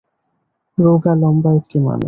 [0.77, 1.99] রোগা, লম্বা একটি মানুষ।